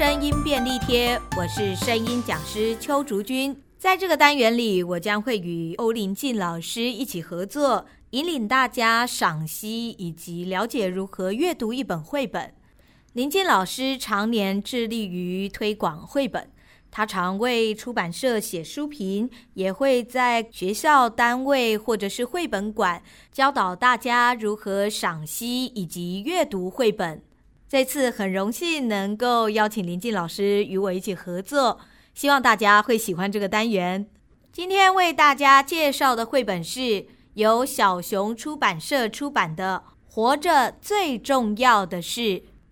[0.00, 3.54] 声音便利贴，我是声音讲师邱竹君。
[3.76, 12.54] 在这个单元里，我将会与欧林静老师一起合作，引领大家赏析以及了解如何阅读一本绘本。
[13.12, 16.50] 林静老师常年致力于推广绘本，
[16.90, 27.22] 他常为出版社写书评，也会在学校单位或者是绘本馆教导大家如何赏析以及阅读绘本。
[27.70, 31.78] 这次很荣幸能够邀请林静老师与我一起合作。
[32.12, 34.10] 希望大家会喜欢这个单元。
[34.50, 42.20] 今天为大家介绍的绘本是由小熊出版社出版的《活着最重要的事》，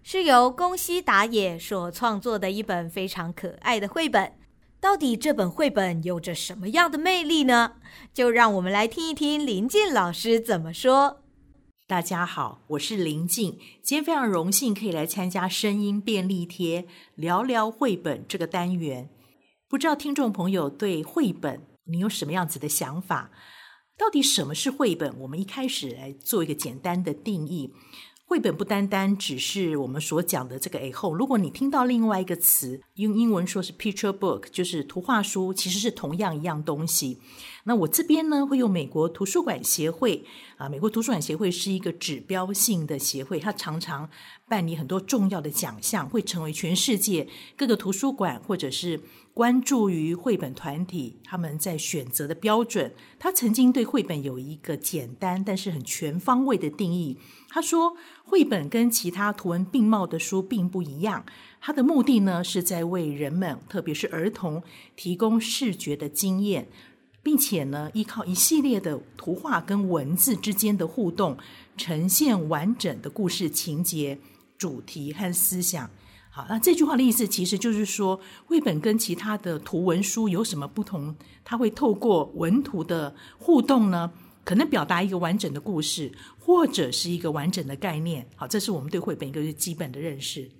[0.02, 4.32] 是由宫西达也所创作的一本非常可爱的绘本。
[4.80, 7.74] 到底这本绘本有着什么样的魅力呢？
[8.12, 11.20] 就让我们来听一听林静老师怎么说。
[11.88, 19.08] 大家好，我是林静，今天非常荣幸可以来参加声音便利贴聊聊绘本这个单元。
[19.66, 23.30] 不知道听众朋友对绘本你有什么样子的想法？
[23.96, 25.18] 到底什么是绘本？
[25.20, 27.72] 我们一开始来做一个简单的定义。
[28.26, 37.22] 绘本不单单只是我们所讲的这个 A 后，如果你听到另外一个词，用英文说是 picture book，就是图画书，其实是同样一样东西。
[37.68, 40.24] 那我这边呢，会用美国图书馆协会
[40.56, 44.08] 啊，美国图书馆协会是一个指标性的协会，它常常
[44.48, 49.02] 办理很多重要的奖项，会成为全世界各个图书馆或者是
[49.34, 52.94] 关注于绘本团体他们在选择的标准。
[53.18, 57.18] 他曾经对绘本有一个简单但是很全方位的定义。
[57.50, 61.26] 他说，绘本跟其他图文并茂的书并不一样，
[61.60, 64.62] 它的目的呢，是在为人们，特别是儿童，
[64.96, 66.68] 提供视觉的经验。
[67.28, 71.36] 并且呢，依靠一系列的图画跟文字之间的互动，
[71.76, 74.18] 呈现完整的故事情节、
[74.56, 75.90] 主题和思想。
[76.30, 81.14] 好，那这句话的意思其实就是说，绘本跟其他的图文书有什么不同？
[81.44, 84.10] 它会透过文图的互动呢，
[84.42, 88.26] 可能表达一个完整的故事，或者是一个完整的概念。
[88.36, 90.50] 好，这是我们对绘本一个基本的认识。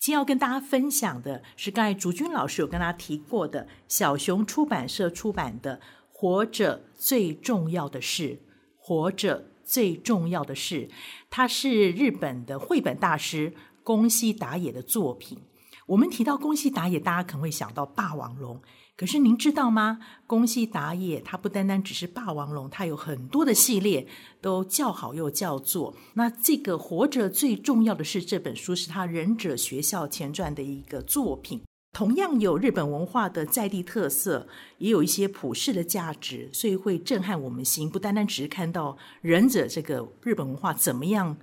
[0.00, 5.80] 今天要跟大家分享的是刚才竹君老师有跟大家提过的，小熊出版社出版的。
[6.20, 8.40] 活着最重要的事，
[8.76, 10.90] 活着最重要的事，
[11.30, 15.38] 它是日本的绘本大师宫西达也的作品。
[15.86, 18.60] 我们提到宫西达也，大家可能会想到霸王龙。
[18.96, 20.00] 可是您知道吗？
[20.26, 24.08] 宫西达也他不单单只是霸王龙，他有很多的系列
[24.40, 25.94] 都叫好又叫座。
[26.14, 31.62] 那这个活着最重要的是这本书，是他忍者学校前传的一个作品。
[31.92, 34.46] 同样有日本文化的在地特色，
[34.78, 37.90] 也有一些普世的价值，所以会震撼我们心。
[37.90, 41.36] 不单单只是看到忍者这个日本文化怎么样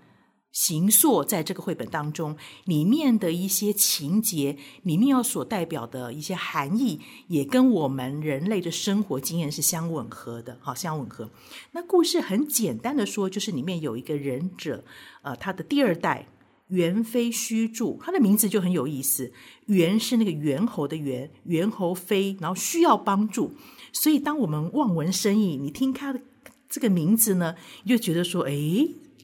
[0.52, 10.58] 形塑在这个绘本当中，里面的一些情节，里面要所代表的一些含义，也跟我们人类的生活经验是相吻合的。
[10.62, 11.30] 好，相吻合。
[11.72, 14.86] 那故事很简单的说，就是里面有一个忍者，
[15.24, 16.28] 呃，他的第二代。
[16.70, 19.32] 猿飞虚助，他的名字就很有意思。
[19.68, 23.54] 猿是那个猿猴的猿，猿猴飞，然后需要帮助。
[23.94, 26.20] 所以，当我们望文生义，你听他的
[26.68, 28.54] 这个名字呢，你就觉得说，哎，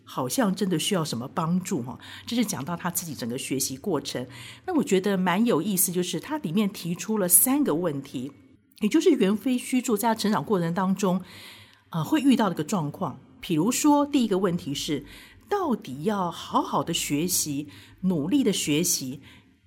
[0.04, 1.98] 好像真的需要什么帮助哈。
[2.28, 4.28] 这是讲到他自己整个学习过程。
[4.68, 8.32] 那我觉得蛮有意思，就是他里面提出了三个问题，
[8.82, 11.22] 也就是猿飞虚助在他成长过程当中，
[11.90, 13.20] 呃，会遇到的一个状况。
[13.40, 15.04] 比如说，第一个问题是。
[15.52, 17.68] 到底要好好的学习，
[18.04, 19.20] 努力的学习，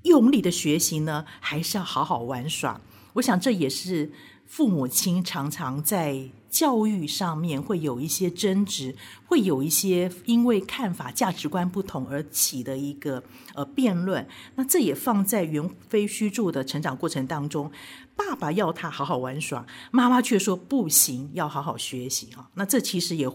[0.04, 2.80] 用力的学习呢，还是要好好玩耍？
[3.12, 4.10] 我想这也是
[4.46, 8.96] 父母亲常常在教育上面会有一些争执，
[9.26, 13.22] 会有一些因为看法、价值观不同而起的一个
[13.54, 14.26] 呃辩论。
[14.54, 17.70] 那这也放在猿飞须助的成长过程当中，
[18.16, 22.48] 爸爸要他好好玩耍，妈妈却说不行，要好好学习啊。
[22.54, 23.30] 那这其实也。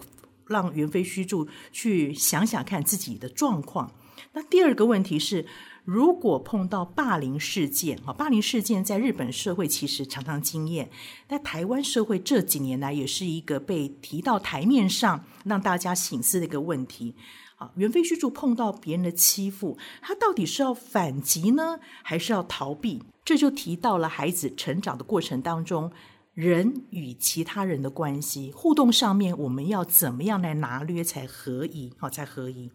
[0.50, 3.94] 让猿飞须助去想想看自己的状况。
[4.34, 5.46] 那第二个问题是，
[5.86, 10.90] 如果碰到霸凌事件啊，霸凌事件在日本社会其实常常经验，
[11.28, 17.16] 在台湾社会这几年来也是一个被提到台面上让大家省思的一个问题。
[17.56, 23.04] 啊，猿飞须助碰到别人的欺负，他到底是要反击呢，还是要逃避？
[23.26, 25.92] 这就提到了孩子成长的过程当中。
[26.40, 31.92] 人与其他人的关系互动上面，我们要怎么样来拿捏才合宜？
[31.98, 32.72] 好，才合宜。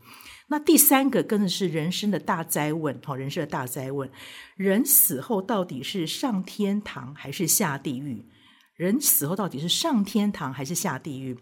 [0.49, 3.01] 那第三个，更是人生的大哉问。
[3.03, 4.11] 好，人生的大哉问：
[4.57, 8.27] 人死后到底是上天堂还是下地狱？
[8.77, 11.39] 人死后到底是上天堂还是下地狱？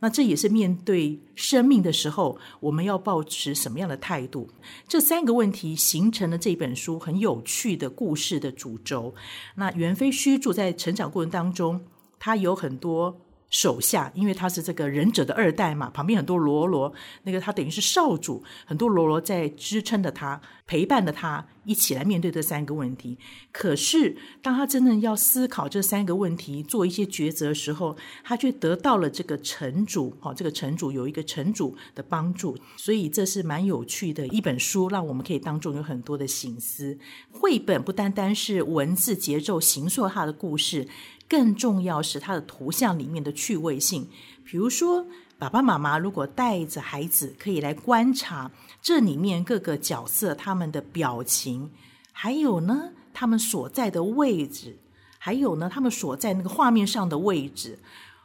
[0.00, 4.50] 那这也是面对生命的时候，我们要保持什么样的态度？
[4.86, 9.14] 这三个问题形成了这本书很有趣的故事的主轴。
[9.54, 11.86] 那袁飞虚住在成长过程当中，
[12.18, 13.23] 他有很多。
[13.54, 16.92] 手下，因为他是这个忍者的二代嘛，旁边很多罗罗，
[17.22, 23.16] 那个他等于是少主，很多罗罗在支撑着他，陪伴着他，一起来面对这三个问题。
[23.52, 36.98] 可是，当他真正要思考这三个问题，做一些抉择的时候，他却得到了这个城主，哦，这个城主有一个城主的帮助，所以这是蛮有趣的一本书，让我们可以当中有很多的醒思。
[37.30, 40.88] 绘本不单单是文字节奏形塑他的故事。
[41.28, 44.08] 更重要是它的图像里面的趣味性，
[44.44, 45.06] 比如说
[45.38, 48.50] 爸爸妈妈如果带着孩子，可以来观察
[48.80, 51.70] 这里面各个角色他们的表情，
[52.12, 54.78] 还有呢他们所在的位置，
[55.18, 57.78] 还有呢他们所在那个画面上的位置，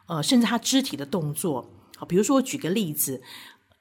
[0.07, 1.69] 呃，甚至他肢体的动作。
[1.97, 3.21] 好，比如说举个例子。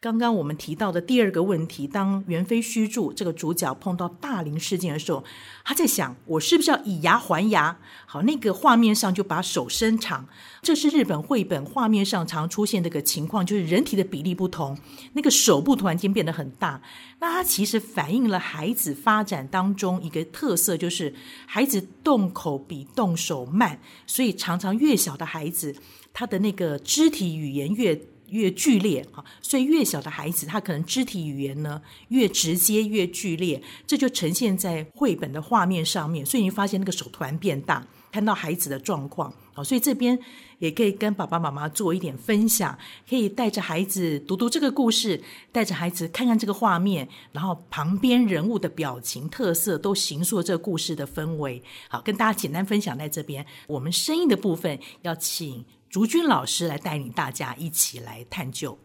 [0.01, 5.25] 刚刚我们提到的第二个问题，当元妃虚竹这个主角碰到霸凌事件的时候，
[5.65, 7.77] 他在想：我是不是要以牙还牙？
[8.07, 10.29] 好，那个画面上就把手伸长，
[10.63, 14.79] 这是日本绘本画面上常出现的一个情况，就是人体的比例不同，
[15.15, 16.81] 那个手部突然间变得很大。
[17.19, 21.13] 那它其实反映了孩子发展当中一个特色，就是
[21.45, 25.75] 孩子动口比动手慢，所以常常越小的孩子，
[26.13, 28.01] 他的那个肢体语言越。
[28.31, 36.25] 越剧烈啊，所以越小的孩子，他可能肢体语言呢越直接越剧烈，这就呈现在绘本的画面上面。
[36.25, 40.19] 所以你发现那个手突然变大，看到孩子的状况啊，所以这边
[40.59, 42.77] 也可以跟爸爸妈妈做一点分享，
[43.09, 45.23] 可以带着孩子读读这个故事，
[45.53, 51.63] 带着孩子看看这个画面，然后旁边人物的表情特色都形塑这个故事的氛围。
[51.89, 55.65] 好，跟大家简单分享在这边，我们声音的部分要请。
[55.89, 58.79] 竹君老师来带领大家一起来探究。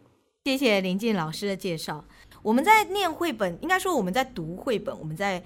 [0.46, 2.04] 谢谢林静老师的介绍。
[2.42, 5.44] 我们在念绘本，应该说我们在读绘本，我们在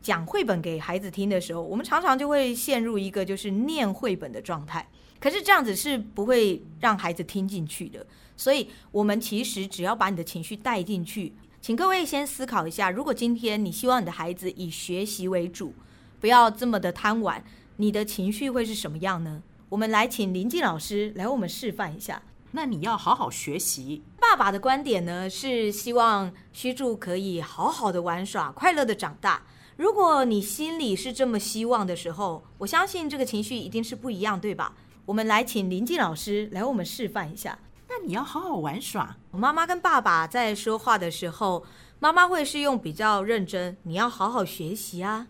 [0.00, 4.86] 讲绘本给孩子听的时候，我们常常就会陷入一个就是念绘本的状态。
[5.18, 8.04] 可是这样子是不会让孩子听进去的。
[8.36, 15.72] 所以，我们其实只要把你的情绪带进去，请各位先思考一下：如果今天你希望你的孩子以学习为主，
[16.20, 17.44] 不要这么的贪玩，
[17.76, 19.42] 你的情绪会是什么样呢？
[19.72, 22.20] 我们来请林静老师来为我们示范一下。
[22.50, 24.02] 那你要好好学习。
[24.20, 29.44] 爸爸的观点呢，是希望虚竹可以好好的玩耍，快乐的长大。
[29.76, 34.74] 如果你心里是这么希望的时候，我相信这个情绪一定是不一样，对吧？
[35.06, 37.58] 我们来请林静老师来为我们示范一下。
[37.88, 39.16] 那你要好好玩耍。
[39.30, 41.64] 我妈妈跟爸爸在说话的时候，
[41.98, 45.28] 妈妈会是用比较认真，你要好好学习啊。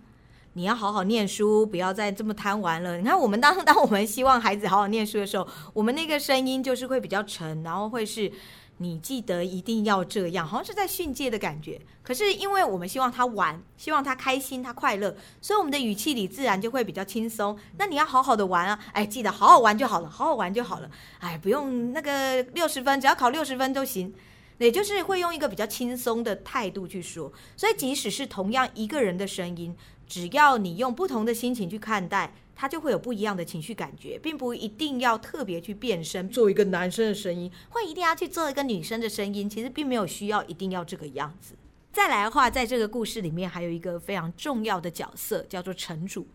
[0.55, 2.99] 你要好好念书，不要再这么贪玩了。
[2.99, 8.31] 你看，我们当 当我们希望孩子好好念书的时候，我们那个声音就是会比较沉，然后会是
[8.79, 11.81] 你记得一定要这样，好像是在训诫的感觉。
[12.03, 17.57] 可是因为我们希望他玩，希望他开心，他快乐，所以我们的语气里自然就会比较轻松。
[17.79, 20.91] 那你要好好的玩啊，哎，记得好好玩就好了，好好玩就好了。
[21.21, 24.13] 哎，不用那个六十分，只要考六十分都行。
[24.59, 27.33] 也就是会用一个比较轻松的态度去说。
[27.57, 29.75] 所以即使是同样一个人的声音。
[30.13, 41.55] 只要你用不同的心情去看待，它就会有不一样的情绪感觉，并不一定要特别去变身，做一个男生的声音，或一定要去做一个女生的声音，其实并没有需要一定要这个样子。
[41.95, 46.27] 再来的话，在这个故事里面还有一个非常重要的角色，叫做城主。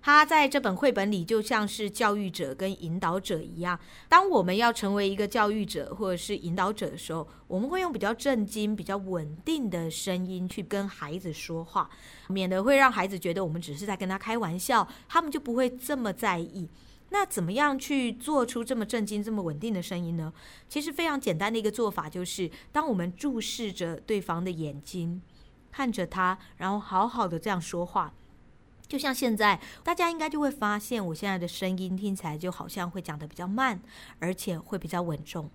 [0.00, 3.78] 他在这本绘本里就像是教育者跟引导者一样。
[4.08, 11.90] 当我们要成为一个教育者或者是引导者的时候，我们会用比较震惊、比较稳定的声音去跟孩子说话，
[12.28, 16.68] 免得会让孩子觉得我们只是在跟他开玩笑，他们就不会这么在意。
[17.10, 20.32] 那怎么样去做出这么震惊、这么稳定的声音呢？
[20.68, 25.22] 其实非常简单的一个做法就是，当我们注视着对方的眼睛，
[25.72, 28.12] 看着他，然后好好的这样说话。
[28.88, 33.80] 就像现在，大家应该就会发现，我现在的声音听起来就好像会讲得比较慢，
[34.18, 35.50] 而且会比较稳重。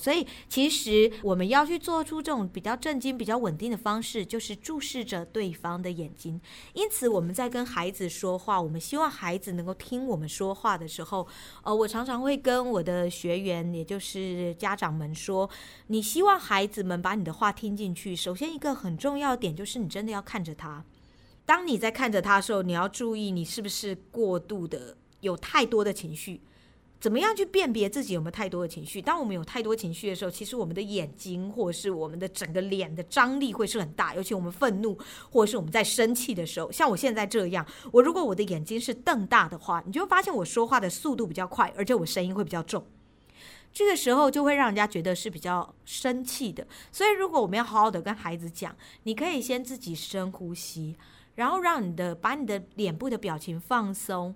[0.00, 6.40] 所以，其实我们要去做出这种比较正经、比较稳定的方式，就是注视着对方的眼睛。
[6.72, 11.26] 因此，我们在跟孩子说话，我们希望孩子能够听我们说话的时候，
[11.64, 15.50] 呃，我常常会跟我的学员，也就是家长们说：
[15.88, 20.84] 你希望孩子们把你的话听进去，首先一个很重要的点就是你真的要看着他。
[21.48, 26.42] 当你在看着他的时候，你要注意你是不是过度的有太多的情绪。
[27.00, 29.00] 怎么样去辨别自己有没有太多的情绪？
[29.00, 34.98] 当我们有太多情绪的时候，其实我们的眼睛或者是我们的整个脸的张力会是很大，尤其我们愤怒
[35.30, 42.84] 或者是我们在生气的时候，像我现在这样，我如果我的眼睛是瞪大的话，你就会发现我说话的速度比较快，而且我声音会比较重。
[43.72, 46.66] 这个时候就会让人家觉得是比较生气的。
[46.92, 50.96] 所以如果我们要好好的跟孩子讲，你可以先自己深呼吸，
[51.38, 54.34] 然后让你的把你的脸部的表情放松。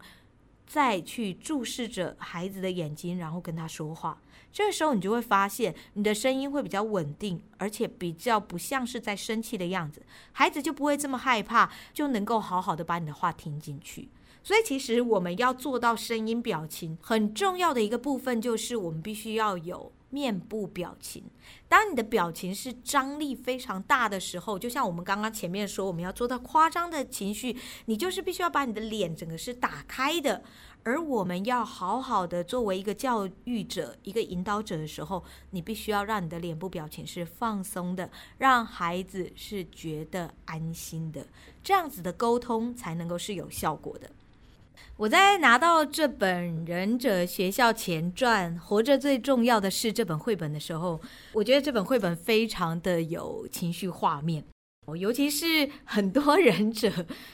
[0.64, 4.18] 再去注视着孩子的眼睛，然后跟他说话。
[4.50, 10.00] 这个时候，你就会发现你的声音会比较稳定，而且比较不像是在生气的样子。
[10.30, 14.08] 孩子就不会这么害怕，就能够好好的把你的话听进去。
[14.42, 19.92] 所以，其实我们要做到声音表情很重要的一个部分，就是我们必须要有。
[20.12, 21.24] 面部表情，
[21.68, 30.42] 当你的表情是张力非常大的时候，就像我们刚刚前面说，我们要做到夸张的情绪，你就是必须要把你的脸整个是打开的。
[30.84, 41.24] 而我们要好好的作为一个教育者、一个引导者的时候，你必须要让你的脸部表情是放松的，让孩子是觉得安心的，
[41.62, 44.10] 这样子的沟通才能够是有效果的。
[44.96, 51.00] 我在拿到这本《忍者学校前传：活着最重要的是》这本绘本的时候，
[51.32, 54.44] 我觉得这本绘本非常的有情绪画面，
[54.96, 56.90] 尤其是很多 忍者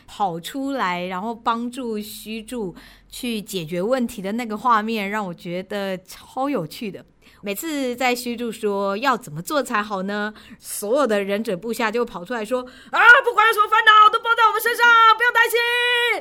[0.06, 2.74] 跑出来，然后帮助须助
[3.08, 7.04] 去解决问题的那个画面，让我觉得超有趣的。
[7.40, 10.32] 每次在须助说要怎么做才好呢？
[10.58, 12.60] 所有的忍者部下就跑出来说
[12.92, 14.84] ：“啊，不管有什么烦恼，都包在我们身上，
[15.16, 15.58] 不用担心，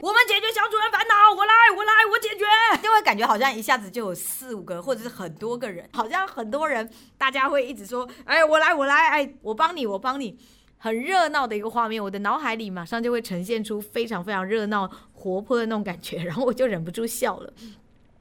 [0.01, 2.45] 我们解决小主人烦恼，我来，我来，我解决。”
[2.81, 10.37] 就会感觉好像一下子就有四五个，或者是很多个人，好像很多人，大家会一直说：“哎，我来，我来，哎，我帮你，我帮你。”
[10.77, 17.51] 很热闹的一个画面，我的脑海里马上就会呈现出非常非常热闹、活泼的那种感觉， 然后我就忍不住笑了。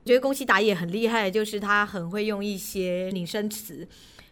[0.04, 3.86] 觉得宫西达也很厉害，就是他很会用一些拟声词，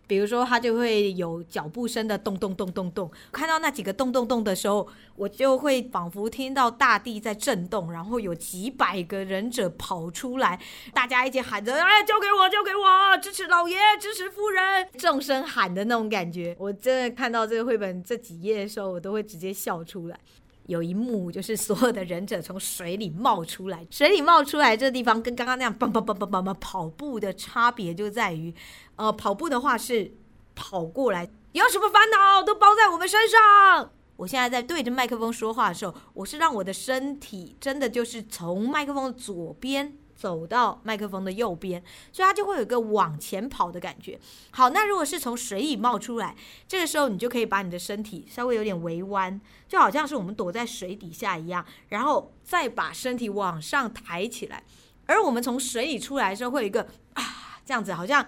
[0.06, 3.10] 比如说他就会有脚步声的咚咚咚咚咚。
[3.32, 10.60] 看到那几个咚咚咚的时候，我就会仿佛听到大地在震动，然后有几百个忍者跑出来，
[10.92, 20.18] 大家一起喊着：“哎，交给我，交给我，支持老爷，支持夫人！”众声喊的那种感觉，我真的看到这个绘本这几页的时候，我都会直接笑出来。
[20.66, 28.54] 有一幕就是所有的忍者从水里冒出来，水里冒出来这个地方跟刚刚那样蹦蹦蹦蹦蹦蹦跑步的差别就在于，
[28.96, 30.12] 呃，跑步的话是
[30.54, 33.90] 跑过来，有什么烦恼都包在我们身上。
[34.16, 39.98] 我现在在对着麦克风说话的时候，我是让我的身体真的就是从麦克风的左边。
[40.24, 44.18] 走到麦克风的右边，所以它就会有一个往前跑的感觉。
[44.52, 46.34] 好，那如果是从水里冒出来，
[46.66, 49.38] 这个时候你就可以把你的身体稍微有点微弯，
[49.68, 54.64] 就好像是我们躲在水底下一样，然后再把身体往上抬起来。
[55.04, 56.80] 而我们从水里出来的时候，会有一个
[57.12, 58.26] 啊这样子，好像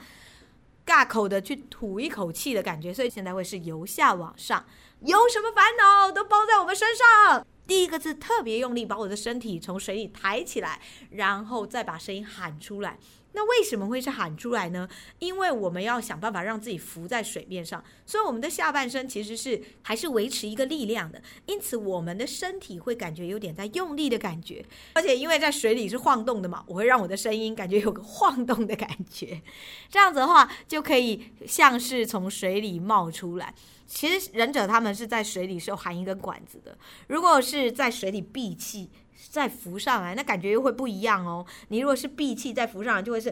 [0.84, 2.92] 尬口的去吐一口气的感觉。
[2.92, 4.62] 所以现在会是由下往上，
[5.00, 7.46] 有什么烦恼都包在我们身上。
[7.66, 10.80] 第一个字特别用力，把我的身体从水里抬起来，
[11.11, 12.99] 然后再把声音喊出来。
[13.36, 14.88] 那为什么会是喊出来呢？
[15.18, 21.20] 因为我们要想办法让自己浮在水面上，所以我们的下半身其实是还是维持一个力量的。
[21.44, 24.64] 因此，我们的身体会感觉有点在用力的感觉，
[24.94, 29.42] 而且因为在水里是晃动的嘛，我会让我的声音感觉有个晃动的感觉。
[29.90, 33.54] 这样子的话，就可以像是从水里冒出来。
[33.86, 36.76] 其实忍者他们是在水里是有含一根管子的，
[37.06, 38.90] 如果是在水里闭气
[39.30, 41.45] 再浮上来，那感觉又会不一样哦。
[41.68, 43.28] 你如果是闭气再浮上来，就会是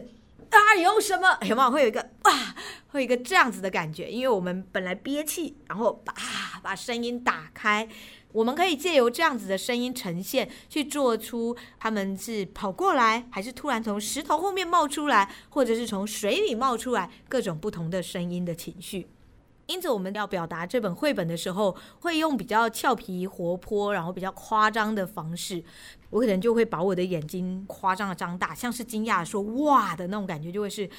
[0.49, 2.55] 啊有什么有没有会有一个啊
[2.89, 6.13] 会有一个这样子的感觉，因为我们本来憋气，然后把
[6.61, 7.87] 把声音打开，
[8.31, 19.07] 我们可以借由这样子的声音呈现，去做出他们是跑过来，还是突然从石头后面冒出来，或者是从水里冒出来，各种不同的声音的情绪。
[19.67, 25.63] 因此，我们要表达这本绘本的时候，会用比较俏皮、活泼，然后比较夸张的方式。
[26.11, 30.89] 我可能就会把我的眼睛夸张的张大，像是惊讶说“哇”的那种感觉，就会是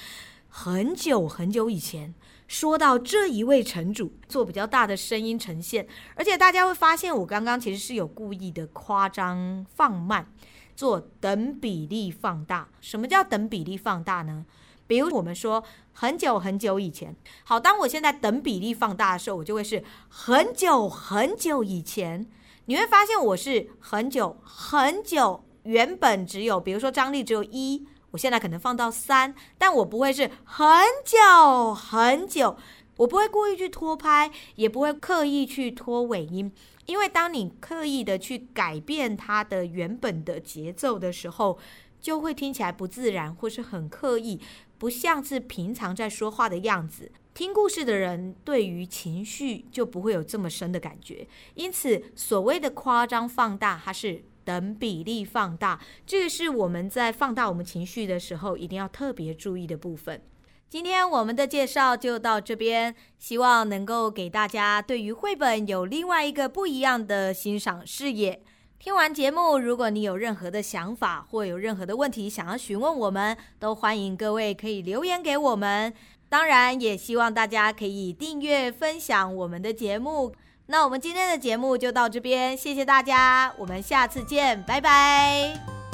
[0.48, 2.12] 很久很久以前
[2.48, 5.86] 说到这一位城主，做比较大的声音呈现。
[6.16, 10.30] 而且大家会发现，我刚刚其实是有故意的夸张放慢，
[10.74, 12.68] 做等比例放大。
[12.80, 14.44] 什么叫等比例放大呢？
[14.86, 15.62] 比如我们说
[15.92, 17.14] 很久很久以前，
[17.44, 22.26] 好，当我现在等比例放大的时候，我就会是很久很久以前。
[22.66, 30.68] 你会发现我是很久很久，原本只有，比如说张力只有一，我现在可能放到三，但我不会是很
[31.04, 32.56] 久很久，
[32.96, 36.52] 我不会故意去拖拍，也不会刻意去拖尾音，
[36.86, 41.58] 因为当你刻意的去改变它的原本的节奏的时候。
[41.98, 44.40] 就会听起来不自然，或是很刻意，
[44.78, 47.10] 不像是平常在说话的样子。
[47.34, 51.26] 听故事的人对于情绪就不会有这么深的感觉。
[51.54, 55.78] 因此，所谓的夸张放大，它是等比例放大。
[56.06, 60.22] 这个是我们在放大我们情绪的时候一定要特别注意的部分。
[60.68, 68.42] 今天我们的介绍就到这边，希望能够给大家对于绘本有另外一个不一样的欣赏视野。
[68.78, 75.92] 听完节目，如果你有任何的想法或有任何的问题想要询问我们，都欢迎各位可以留言给我们。
[76.28, 80.34] 当然，也希望大家可以订阅、分享我们的节目。
[80.66, 85.85] 那我们今天的节目就到这边，谢谢大家，我们下次见，拜拜。